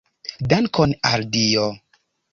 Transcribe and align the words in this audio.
Dankon 0.53 0.95
al 1.11 1.27
Dio! 1.37 1.67